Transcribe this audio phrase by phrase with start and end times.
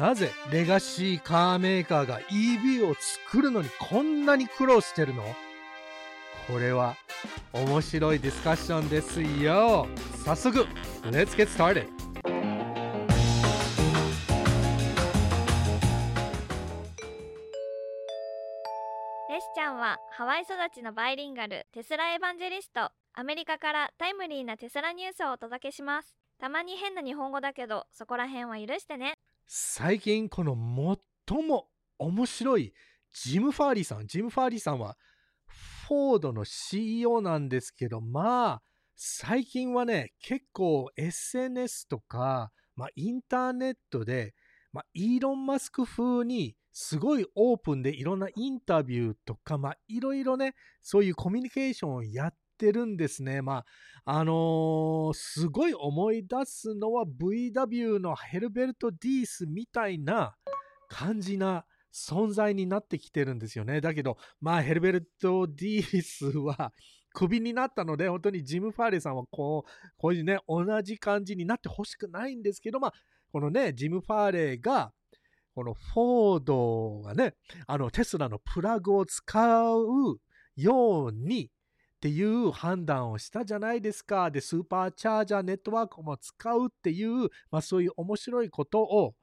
[0.00, 5.22] なぜレガシーカーメーカーが EV を作るのにこんなに苦労してるの？
[6.48, 6.96] これは
[7.52, 9.86] 面白いディスカッションですよ。
[10.24, 10.66] 早速
[11.04, 11.86] Let's get started!
[19.28, 22.90] レシちゃんはハワイ育ちのバイリンガルテスラエヴァンジェリスト。
[23.14, 26.16] アメリカからタイムリーなテスラニュースをお届けします。
[26.40, 29.14] たまに変な日本語だけどそこら辺は許してね。
[29.54, 30.56] 最近この
[31.26, 32.72] 最も面白い
[33.12, 34.96] ジム・ファーリーさんジム・ファーリーさんは
[35.88, 38.62] フォードの CEO なんですけどまあ
[38.96, 44.32] 最近はね結構 SNS とか、まあ、インターネットで、
[44.72, 53.42] まあ、イーロン・マスク風にすごいオープンでいろんなインタビューとか、まあ、いろいろね、そういうコミュニケーションをやってるんですね。
[53.42, 53.64] ま
[54.04, 60.36] あ、あのーすごい思い出すのは VW のヘルベルト・ディースみたいな
[60.88, 63.80] 感じな存在になってきてるんですよね。
[63.80, 66.72] だけど、まあ、ヘルベルト・ディースは
[67.12, 72.94] クビになったので、本当にジム・ファーレさんはこう、こういうね、同じ感じになってほしくないんですけど、まあ、
[73.32, 74.92] このね、ジム・ファーレが、
[75.54, 77.34] このフォードがね、
[77.66, 80.18] あのテスラのプラグを使う
[80.56, 81.50] ように
[82.02, 84.28] っていう判断をしたじゃないですか。
[84.28, 89.14] で、スーパーチャージャーネットワークも使うっていう、まあそういう面白いことを、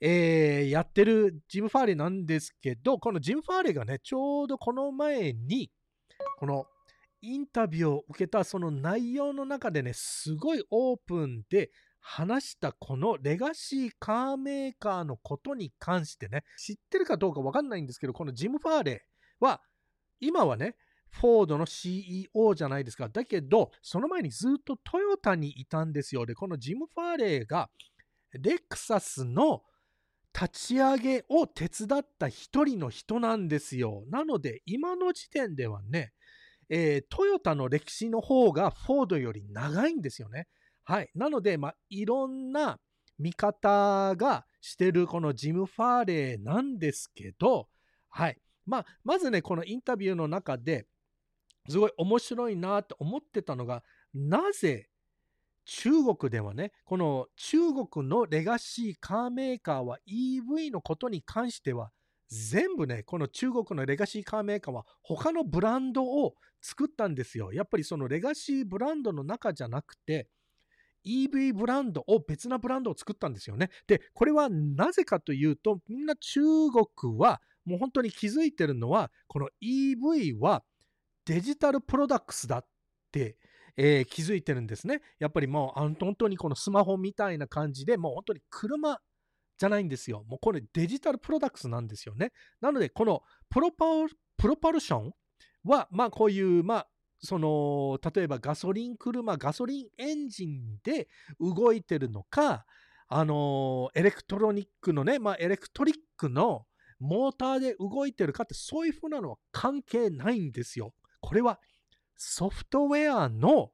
[0.00, 5.70] えーやってるジム・ファーレなんですけど、このジム・ファーレがね、ちょうどこの前に、
[6.40, 6.66] この
[7.22, 19.06] インタビューを受けたその内容の中でね、すごいオープンで話したこのレガシーカーメーカーのことに関してね、知ってるかどうかわかんないんですけど、このジム・ファーレ
[19.38, 19.62] は、
[20.18, 20.74] 今はね、
[21.20, 23.08] フォードの CEO じゃないですか。
[23.08, 26.26] だけど、その前にずっとトヨタにいたんですよ。
[26.26, 27.70] で、このジム・ファーレーが、
[28.32, 29.62] レクサスの
[30.34, 34.04] 立ち上げを手伝った一人の人なんですよ。
[34.10, 36.12] なので、今の時点ではね、
[36.68, 40.48] えートヨタの歴史の方がフォードより長いんですよね。
[40.84, 41.10] はい。
[41.14, 42.78] なので、まあ、いろんな
[43.18, 47.68] 見方がしてるこのジム・ファーレーなんですけど、
[48.10, 48.38] はい。
[48.66, 50.86] まあ、まずね、このインタビューの中で
[51.68, 53.82] すごい面白いなと思ってたのが、
[54.14, 54.88] なぜ
[55.66, 61.90] 中国ではね、この中国のレガシーカーメーカーは EV のことに関しては、
[62.28, 67.52] 全部ね、この中国のレガシーカーメーカーは他のブランドを作ったんですよ。
[67.52, 70.28] やっぱりそのレガシーブランドの中じゃなくて、
[71.04, 73.70] EV ブランドを別なブランドを作ったんですよね。
[73.86, 76.40] で、これはなぜかというと、みんな中
[76.70, 80.64] 国はもう本当に気づいてるのは、この EV は
[81.26, 82.66] デジタルプロダクツだっ
[83.12, 83.36] て、
[83.76, 85.02] えー気づいてるんですね。
[85.18, 88.98] やっぱりもうあの本当にこのスマホみたいな感じでもう本当に車
[89.58, 90.24] じゃないんですよ。
[90.26, 92.32] もうこれデジタルプロダクツなんですよね。
[92.60, 95.12] なのでこのプロパルプロパルション
[95.64, 96.88] はまあこういうまあ
[97.18, 101.08] その例えばガソリン車ガソリンエンジンで
[101.40, 102.64] 動いてるのか
[103.08, 106.66] あのエレクトロニックのねまあエレクトリックの
[106.98, 110.92] モーターで動いてるかってそういうふうなのは関係ないんですよ。
[111.26, 111.58] これは
[112.16, 113.72] ソフトウェアの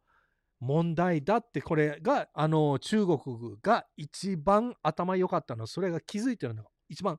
[0.58, 3.18] 問題だってこれがあの中国
[3.60, 7.18] が一番頭良かったのそれが気づいてるのが一番、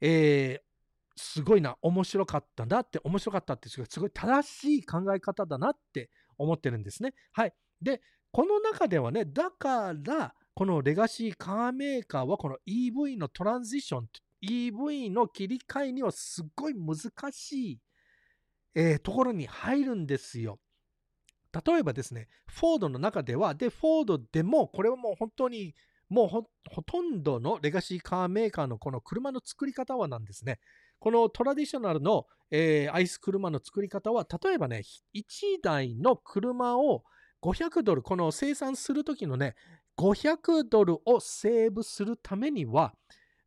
[0.00, 0.66] えー
[1.18, 7.14] すごいな面白かったなって面白かったってすごい正しい考え方だなって思ってるんですね。
[7.32, 7.54] はい。
[7.80, 14.08] でこの中ではねだからこのレガシーカーメーカーはこの EV のトランジション
[14.46, 16.96] EV の切り替えにはすっごい難
[17.32, 17.78] しい、
[18.76, 20.60] えーところに入るんですよ。
[21.66, 25.74] 例えばですね、フォードの中では、で、フォードでも、これはもう本当に、
[26.10, 30.60] もうほとんどのレガシーカーメーカーのこの車の作り方はなんですね。
[30.98, 34.82] このトラディショナルの、えーアイス車の作り方は、例えばね、
[35.14, 37.02] 1台の車を
[37.40, 39.54] 500ドル、この生産するときのね、
[39.96, 42.94] 500ドルをセーブするためには、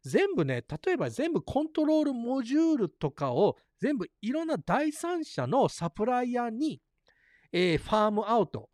[0.03, 6.81] 全部ね、例えば全部コントロールモジュールとかを全部いろんな第三者のサプライヤーに、
[7.51, 8.69] えーファームアウト、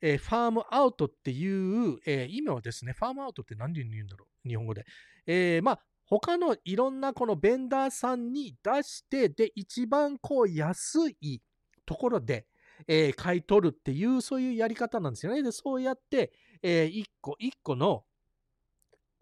[0.00, 4.84] えーファームアウトっていう、えー意味はですね、ファームアウトって何で言うんだろう、日本語で。
[5.26, 11.42] えーまあ、他のいろんなこのベンダーさんに出して、で、一番こう安い
[11.86, 12.46] ところで、
[12.86, 15.42] えー買い取るっていう、そういうやり方なんですよね。
[15.42, 16.32] で、そうやって、
[16.62, 18.04] えー一個一個の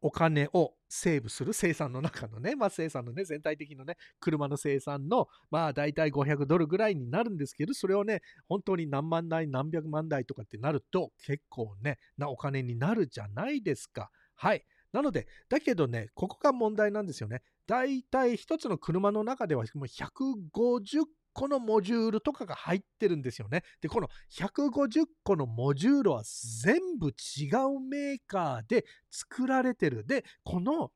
[0.01, 14.11] お金をセーブする生産の中のね、まあ生産のね、全体的なね、車の生産の、まあ大体500ドルぐらいになるんですけど、それをね、本当に何万台、何百万台とかってなると、結構ね、なお金になるじゃないですか。
[14.35, 14.65] はい。
[14.93, 17.43] なので、だけどね、ここが問題なんですよね。
[17.67, 21.05] だいたい一つの車の中ではもう150
[21.37, 23.63] 個のモジュールとかが入ってるんですよね。
[23.83, 26.23] で、この150個のモジュールは
[26.63, 30.07] 全部違うメーカーで作られてる。
[30.07, 30.91] で、この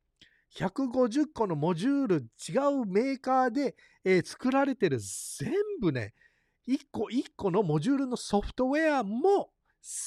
[0.57, 2.17] 150個のモジュール
[2.49, 6.15] 違うメーカーで、えー作られてる全部ね、
[6.67, 9.51] 1個1個のモジュールのソフトウェアも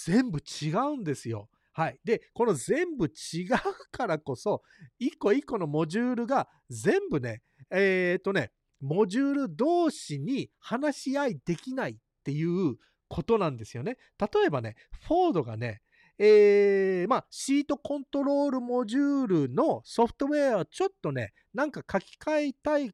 [0.03, 1.47] 全部違うんですよ。
[1.73, 1.99] はい。
[2.03, 3.49] で、この全部違う
[3.91, 4.63] からこそ、
[4.99, 7.41] 1個1個のモジュールが全部ね、
[7.71, 8.51] えっ、とね、
[8.83, 11.95] モジュール同士に話し合いできないっ
[12.25, 12.75] ていう
[13.07, 13.97] ことなんですよね。
[14.19, 14.75] 例えばね、
[15.07, 15.81] フォードがね、
[16.19, 22.91] えーまあ、シートコントロールモジュールのソフトウェアをちょっとね、なんか書き換えたい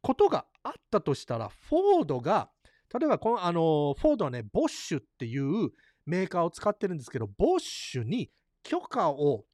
[0.00, 2.50] ことがあったとしたら、フォードが、
[2.98, 5.70] 例えばこの、あの、フォードはね、ボッシュっていう
[6.06, 8.30] メーカーを使ってるんですけど、ボッシュに
[8.62, 9.44] 許可を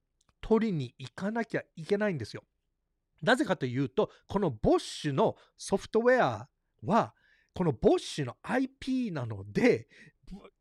[0.41, 2.45] 取りに行かなきゃいけないんですよ。
[3.23, 6.49] なぜかというと、このボッシュのソフトウェア
[6.85, 7.15] は、
[7.55, 9.89] このボッシュの IP なので、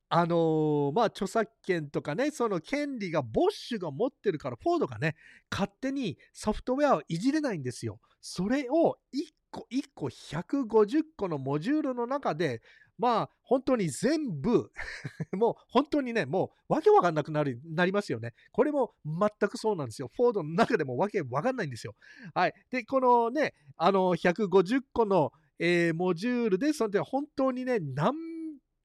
[0.09, 5.15] あのーまあ、著作権とかね、その権利がボッシュが持ってるから、フォードがね、
[5.51, 8.00] 勝手にソフトウェアをいじれないんですよ。
[8.21, 9.19] それを1
[9.51, 12.62] 個1個150個のモジュールの中で、
[12.97, 14.71] まあ、本当に全部
[15.33, 18.33] もう本当にね、もうわけわかんなくなるなりますよね。
[18.51, 20.09] これも全くそうなんですよ。
[20.15, 21.95] フォードの中でもわけわかんないんですよ。
[22.33, 22.53] はい。
[22.71, 28.13] で、このね、あの、150個の、えーモジュールで、それで本当にね、何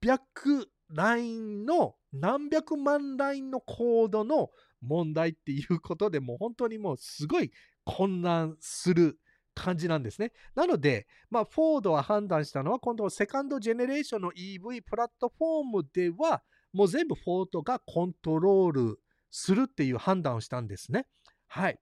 [0.02, 4.50] 百ラインの、何百万ラインのコードの
[4.82, 7.50] 問題っていうことでもう本当にもうすごい
[7.84, 9.18] 混乱する
[9.54, 10.32] 感じなんですね。
[10.54, 19.00] なので、まあ、フォードは判断したのは、今度セカンドジェネレーションの EV プラットフォームでは、もう全部フォードがコントロール
[19.30, 21.06] するっていう判断をしたんですね。
[21.46, 21.78] はい。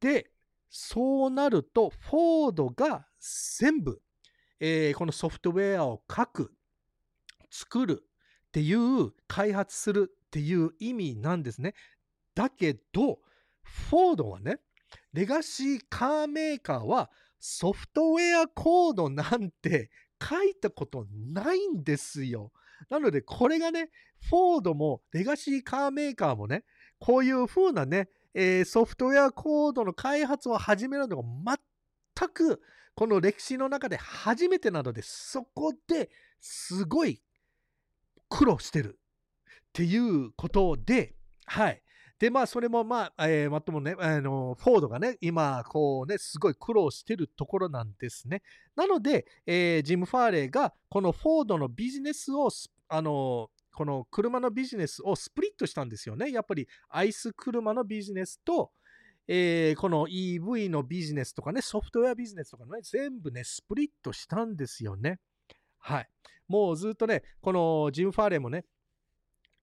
[0.00, 0.30] で、
[0.70, 3.06] そうなると、フォードが
[3.58, 4.00] 全部、
[4.60, 6.54] えーこのソフトウェアを書く、
[7.50, 8.02] 作る
[8.48, 11.74] っていう、開発するっていう意味なんですね。
[12.34, 13.20] だけど、
[13.62, 14.60] フォードはね、
[15.12, 19.90] レガシーカーメーカーはソフトウェアコードなんて
[20.22, 22.52] 書いたことないんですよ。
[22.88, 23.90] なのでこれがね、
[24.28, 26.64] フォードもレガシーカーメーカーもね、
[26.98, 31.22] こういう風なね、えーソフトウェアコードの開発を始めるのが
[32.16, 32.60] 全く
[32.94, 36.10] この歴史の中で初めてなので、そこで
[36.40, 37.22] すごい
[38.28, 41.14] 苦労してるっていうことで、
[41.46, 41.81] はい。
[42.22, 48.42] で、まあ、それも、まあ、えー、まともね、あの、フォードがね、今、こうね、すごい苦労してるところなんですね。
[48.76, 52.48] なので、えージム・ファーレーが、このフォードのビジネスを、
[52.88, 56.30] あの、この車のビジネスをスプリットしたんですよね。
[56.30, 58.70] やっぱり、アイス車のビジネスと、
[59.26, 65.18] えーこの EV のビジネスとかね、ソフトウェアビジネスとかね、全部ね、スプリットしたんですよね。
[65.78, 66.08] はい。
[66.46, 68.64] もうずっとね、このジム・ファーレーもね、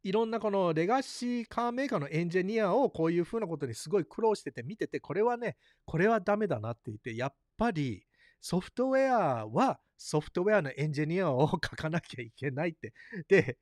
[0.04, 8.06] いろんなこのレガシーカーメーカーのエンジニアをこういうふうなことにすごい苦労してて見てて、これはね、これはダメだなって言って、やっぱり
[8.42, 12.94] ソフトウェアはソフトウェアのエンジニアを書かなきゃいけないって。
[13.28, 13.58] で、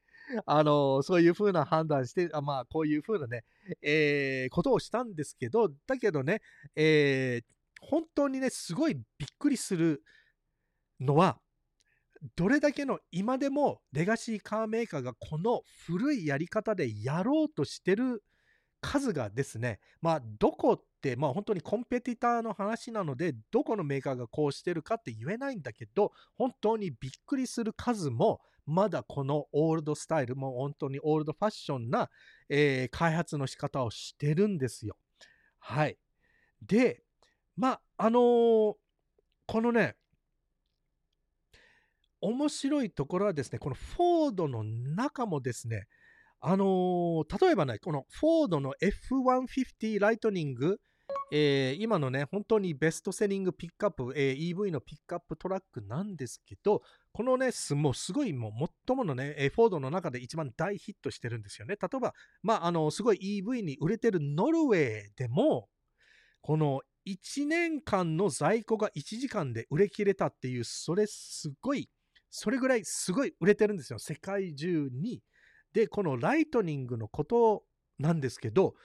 [0.46, 3.44] あの、そういうふうな判断して、あまあ、こういうふうなね、
[3.82, 6.42] えーことをしたんですけど、だけどね、
[6.76, 7.46] えー
[7.80, 9.04] 本当にね、すごいびっ
[9.38, 10.04] くりする
[11.00, 11.40] のは、
[12.36, 18.24] どれだけの今でもレガシーカーメーカーがこの古いやり方でやろうとしてる
[18.82, 32.10] 数がですね、まあ、どこって、まあ、本当にコンペティターの話なので、どこのメーカーがこうしてるかって言えないんだけど、本当にびっくりする数も、まだこのオールドスタイル、も本当にオールドファッションな、
[32.50, 34.98] えー開発の仕方をしてるんですよ。
[35.60, 35.98] はい。
[36.62, 37.04] で、
[37.56, 38.74] まあ、あのー
[39.50, 39.96] このね、
[42.22, 45.88] 面白いところはですね、このフォードの中もですね、
[46.40, 50.80] あのー例えばね、このフォードの F150 ライトニング、
[51.32, 56.82] えー今のね、本当にベストセリングピックアップ、えー EV のピックアップトラックなんですけど、
[57.12, 61.76] このね、すもうすごいもう最ものね、えーフォードの中で一番大ヒットしてるんですよね。
[61.82, 65.70] 例えば、まあ、あの、すごい EV に売れてるノルウェーでも、
[66.42, 71.90] この1年間の在庫が1時間で売れ切れたっていう、それすごい、
[72.30, 75.22] それぐらいすごい売れてるんですよ、世界中に。
[75.74, 77.64] で、このライトニングのこと
[78.00, 78.76] なんですけど、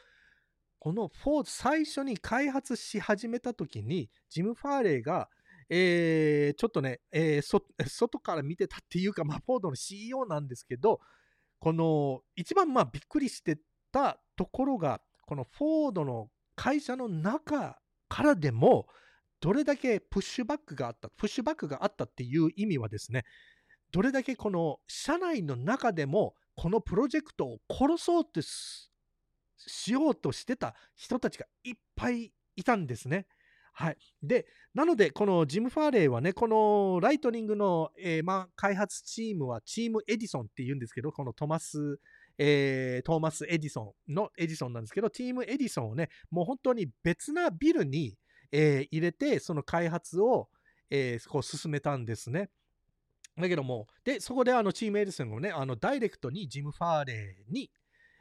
[0.78, 5.28] このフォード、最初に開発し始めた時に、ジム・ファーレーが、
[5.70, 11.00] えーちょっとね、えー外から見てたっていうか、まあ、フォードの CEO なんですけど、
[11.60, 13.58] この一番まあびっくりして
[13.92, 18.86] たところが、このフォードの会社の中からでも、
[19.42, 23.24] どれだけ pushback があった、 pushback があったっていう意味はですね、
[23.90, 33.26] どれだけこの社内の中でも、このプロジェクトを殺そうってしようとしてた人たちがいっぱいいたんですね。
[33.72, 33.96] はい。
[34.22, 41.98] で、なので、このジム・ファーレーはね、このライトニングの、えー、ま、開発チームはチームエディソンって言うんですけど、このトマス、
[42.38, 48.16] えー、トーマス・エディソンのエディソンなんですけど、チームエディソンをね、もう本当に別なビルに、
[48.52, 50.48] えー、入れて、その開発を、
[50.90, 52.50] えー、こう進めたんですね。
[53.36, 57.70] だけども、で、そこであのチームエディソンをね、あのダイレクトにジム・ファーレーに、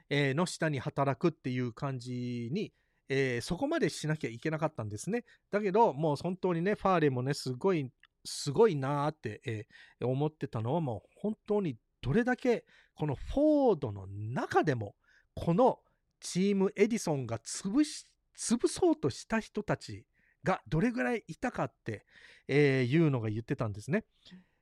[0.09, 2.73] えー、の下に働くっていう感じに、
[3.09, 5.25] えー、そこまでしなきゃいけなかったんですね。
[5.51, 7.89] だけど、もう本当にね、ファーレーもね、すごい、
[8.23, 14.95] すごいなーって、えー、思ってたのは、もう本当にどれだけ、このフォードの中でも、
[15.35, 15.79] この
[16.21, 18.05] チームエディソンが潰し、
[18.37, 20.05] 潰そうとした人たち
[20.43, 22.05] がどれぐらいいたかって、
[22.47, 24.05] えー、いうのが言ってたんですね。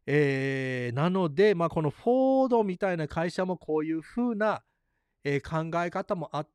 [0.06, 4.64] えー、なので、まあ、このフォードみたいな会社もこういうふうな、
[5.24, 6.48] えー、考え方もあっ、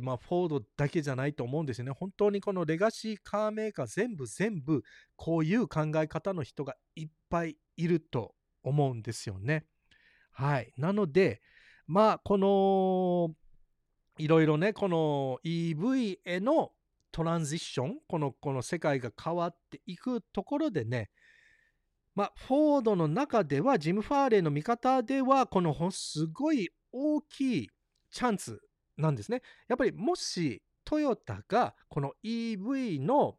[0.00, 1.90] まあ、フォードだけじゃないと思うんですよね。
[1.92, 4.82] 本当にこのレガシーカーメーカー全部全部
[5.16, 9.66] こういう考え方の人がいっぱいいると思うんですよね。
[10.30, 10.72] はい。
[10.78, 11.42] なので、
[11.86, 13.34] まあ、この、
[14.16, 16.72] いろいろね、この EV への
[17.14, 21.10] トランジッション、この、この世界が変わっていくところでね、
[22.16, 27.70] まあ、フォードの中では、ジム・ファーレーの見方では、このすごい大きい
[28.10, 28.58] チャンス
[28.96, 29.42] なんですね。
[29.68, 33.36] やっぱりもしトヨタがこの EV の、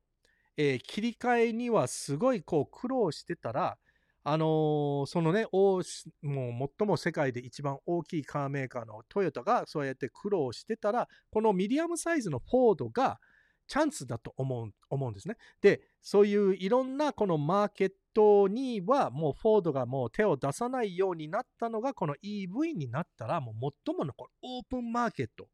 [0.56, 3.78] えー、切り替えにはすごいこう苦労してたら、
[4.24, 13.20] あのー、そのね、もう最も世界で一番大きいカーメーカーのトヨタがそうやって苦労してたら、このミディアムサイズのフォードが
[13.68, 15.38] チャンスだと思う思うんですね。
[15.62, 25.48] で、そういういろんなこのマーケットにはもうフォードがもう手を出さないようになったのがこの EV になったらもう最ものこオープンマーケット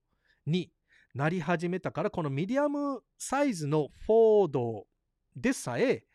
[0.46, 0.72] に
[1.14, 4.86] なり始めたからこの medium size のフォード
[5.36, 6.06] でさえ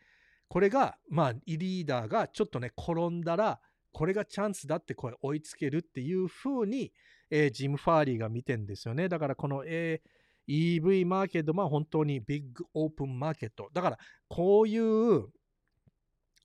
[0.47, 3.59] これがまあリーダーがちょっとね転んだら
[3.91, 6.91] これがチャンスだってこれ追いつけるっていう風に、
[7.29, 10.09] えー、ジム・ファーリーが見てんですよねだからこの、えー、
[10.47, 13.97] EV マーケットは本当に big open market だから
[14.29, 15.27] こういう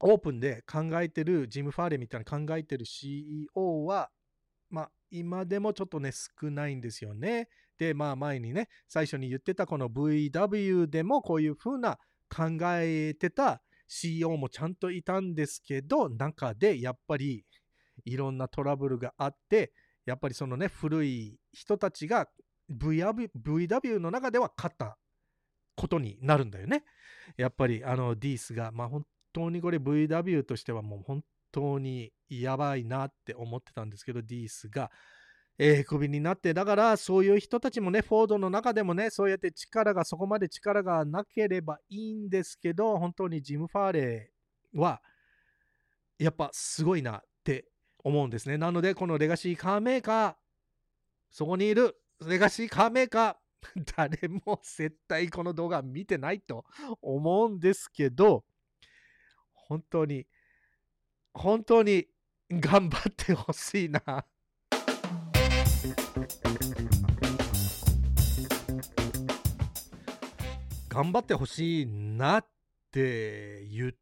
[0.05, 4.11] オープンで考えてる、ジム・ファーレみたいな考えてる CEO は、
[4.69, 7.49] まあ、今でもちょっとね、少ないんですよね。
[7.79, 17.45] で、まあ、前にね、最初に言ってたこの VW でもこういう風な考えてた CEO もちゃんといたんですけど、中でやっぱり
[18.05, 19.73] いろんなトラブルがあって、
[20.05, 22.27] やっぱりそのね、古い人たちが
[22.73, 24.99] VW, VW の中では勝った
[25.77, 26.85] ことになるんだよね。
[27.37, 34.91] やっぱりあのディースが、まあ本当にこれ VW としてはもう本当にやばいなって思ってたんですけど、ディースが、
[35.59, 45.03] えー、クビになって、だからそういう人たちもね、フォードの中でもね、そうやって力が、そこまで力がなければいいんですけど、本当にジム・ファーレーは、
[46.19, 47.67] やっぱすごいなって
[47.99, 48.57] 思うんですね。
[48.57, 50.35] なので、このレガシーカーメーカー、
[51.31, 51.97] そこにいる
[52.29, 56.65] レガシーカーメーカー、 誰も絶対この動画見てないと
[57.01, 58.45] 思うんですけど、
[59.53, 60.27] 本当に、
[61.33, 62.09] 本当に
[62.51, 64.01] 頑張ってほしいな。
[70.89, 72.47] 頑張ってほしいなっ
[72.91, 73.93] て言っ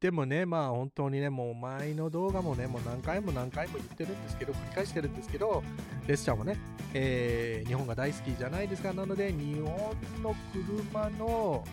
[0.00, 5.62] てもね、まあ本当にね、もう前の動画もね、もう何回も何回も言ってるんですけど、繰り返してるんですけど、
[6.06, 6.56] レスちゃんはね、
[6.94, 8.92] えー、日本が大好きじゃないですか。
[8.92, 11.64] なので、日本の車の、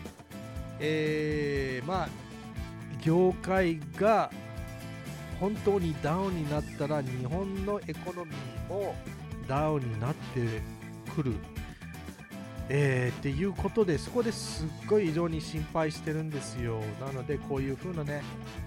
[0.80, 2.08] えー、まあ、
[3.02, 4.30] 業界が
[5.38, 8.94] 本当にダウンになったら日本のエコノミーも
[9.46, 10.62] ダウンになって
[11.14, 11.34] くる、
[12.68, 16.80] えー、っていうことでそこですっごい非常に心配してるんですよ。
[17.00, 18.22] なのでこういう風なね、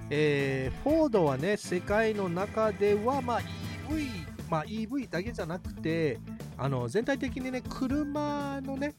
[0.10, 3.42] えー、フォードはね世界の中では、まあ、
[3.90, 4.08] EV、
[4.50, 6.20] まあ、EV だけじゃなくて
[6.58, 8.94] あの全体的にね車のね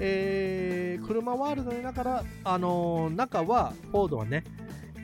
[0.00, 4.44] えー、車ワールドの中から、あの、中は、フォードはね、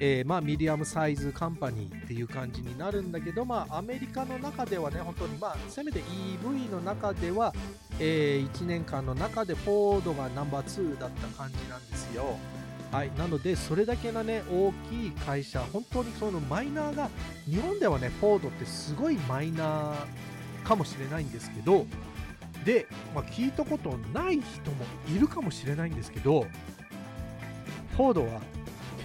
[0.07, 7.55] えー、まあ、 medium size company っていう感じになるんだけど、まあ、アメリカの中ではね、本当に、まあ、せめて EV の中では、
[7.99, 12.37] えー、1年間の中でフォードがナンバー2だった感じなんですよ。
[12.93, 17.09] はい、なので、それだけのね、大きい会社、本当にそのマイナーが、
[17.47, 21.87] 日本ではね、フォードってすごいマイナーかもしれないんですけど、
[22.67, 24.85] で、まあ、聞いたことない人も
[25.17, 26.47] いるかもしれないんですけど
[27.97, 28.41] フォードは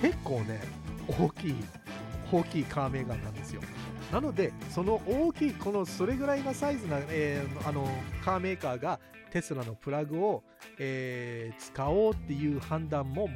[0.02, 0.79] 結構ね
[1.20, 1.56] 大きい
[2.32, 3.62] 大きいカーメーカーなんですよ。
[4.12, 7.88] なのでその大きいこのそれぐらいのサイズな、えー、あの
[8.24, 9.00] カーメーカーが
[9.32, 10.44] テスラのプラグを、
[10.80, 13.30] えー、使おうっていう判断も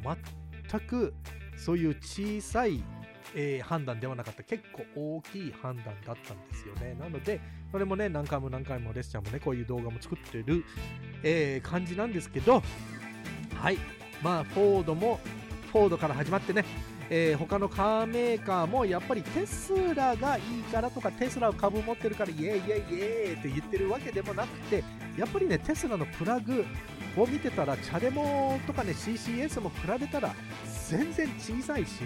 [0.70, 1.14] 全く
[1.56, 2.84] そういう小さい、
[3.36, 4.44] えー、判断ではなかった。
[4.44, 6.96] 結構大きい判断だったんですよね。
[7.00, 7.40] なので
[7.72, 10.64] それもね何回も何回もレスちゃんもねこういう動画も作ってる、
[11.24, 12.62] えー、感じなんですけど
[13.56, 13.78] はい。
[14.24, 15.20] まあフォードも
[15.72, 16.64] フォードから始まってね
[17.10, 24.84] えー、他のカーメーカーもやっぱりテスラがいいからとかテスラを株持ってるからイエイイエイイエイって言ってるわけでもなくて
[25.18, 26.66] やっぱりねテスラのプラグ
[27.16, 30.34] を見てたらチャデモとかね CCS も比べたら
[30.90, 32.02] 全然小さいし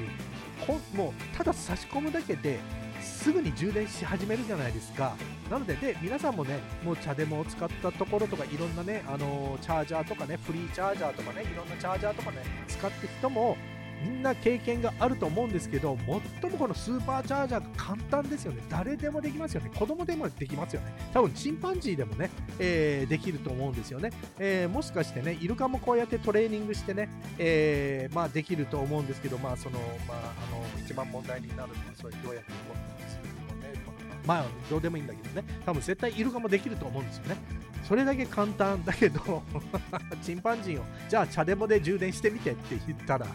[0.96, 2.60] もうただ差し込むだけで
[3.02, 5.16] すぐに充電し始めるじゃないですか。
[5.50, 12.38] なので、で皆さんもね、もうチャデモを使ったところとか、いろんなね、あのー、チャージャーとかね、フリーチャージャーとかね、いろんなチャージャーとかね、
[12.68, 13.58] 使って人も、
[14.04, 15.98] みんな経験があると思うんですけど、
[16.42, 18.62] 最もこのスーパーチャージャーが簡単ですよね。
[18.70, 19.72] 誰でもできますよね。
[19.76, 20.94] 子供でもできますよね。
[21.14, 33.80] 多分チンパンジーでもね、えー、できると思うんですよね、えー、もしかしてね、イルカもこうやってトレーニングしてね、えー、まあできると思うんですけど、まあその、まああの、一番問題になるのは、それどうやってこうするのね、
[34.26, 37.38] まあどうでもいいんだけどね、多分絶対イルカもできると思うんですよね。
[37.88, 39.42] それだけ簡単だけど
[40.22, 43.26] チンパンジーを、じゃあ、チャデモで充電してみてって言ったら、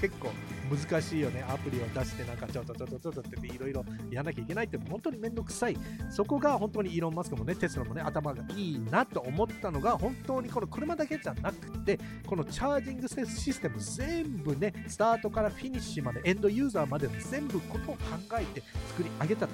[0.00, 0.30] 結構
[0.68, 1.44] 難しいよね。
[1.48, 5.76] アプリを出して、なんかちょっとちょっとちょっとっていろいろやらなきゃいけないって本当にめんどくさい。
[6.10, 18.00] そこが本当にイーロン・マスクもね、テスラもね、頭がいいなと思ったのが、本当にこの車だけじゃなくて、このチャージングシステム全部ね、スタートからフィニッシュまで、エンドユーザーまで全部ことを考
[18.40, 19.48] えて作り上げた、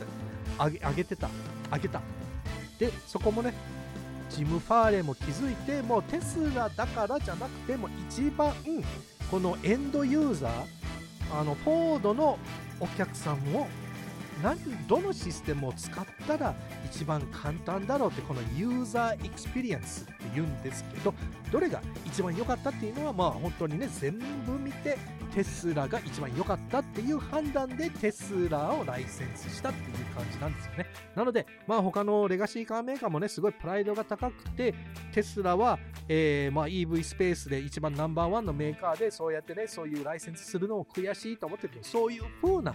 [0.58, 1.28] 上げ上げてた、
[1.70, 2.00] 上げた。
[2.78, 3.52] で、そこもね、
[4.30, 8.52] ジム・ファーレも気づいて、もうテスラだからじゃなくても一番
[9.30, 12.38] このエンドユーザーあのフォードの
[12.80, 13.66] お客さんを
[14.42, 16.54] 何どのシステムを使ったら
[16.86, 21.12] 一番簡単だろうってこの user experience って言うんですけど
[21.50, 24.96] どれが一番良かったっていうのはまあ本当にね全部見て
[25.34, 30.86] テスラが一番良かったっていう判断でテスラをライセンスしたっていう感じなんですよね。
[31.14, 34.74] なので、まあ他の legacy car maker もね、すごいプライドが高くて、
[35.12, 42.72] テスラは、えー、まあ EV スペースで一番ナンバーワンのメーカーで、そうやってね、そういうライセンスするのも悔しいと思ってるけど、そういう風な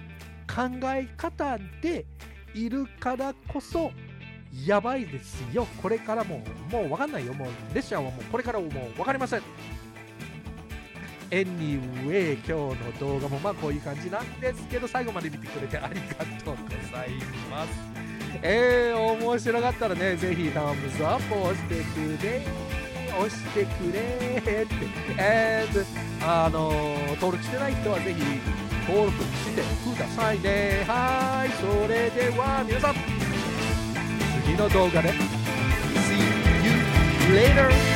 [0.47, 2.05] 考え方で
[2.53, 3.91] いるからこそ、
[4.67, 5.65] やばいですよ。
[5.81, 7.33] これからも、もうわかんないよ。
[7.33, 9.41] もう、列車はもうこれからもうわかりません。
[11.33, 17.09] Anyway 今日の動画もまあこういう感じなんですけど最後まで見てくれてありがとうござい
[17.49, 17.69] ます。
[18.43, 22.41] えー、面白かったらねぜひタムズアップを押してくれ。
[23.17, 24.75] 押してくれって。
[25.17, 25.85] えー、
[26.21, 26.71] あの
[27.15, 28.21] 登録してない人はぜひ
[28.87, 29.61] 登録して
[29.95, 30.83] くださいね。
[30.87, 32.95] はいそれでは皆さん
[34.45, 35.09] 次の動画で。
[35.09, 36.13] See
[36.63, 36.71] you
[37.35, 37.92] later!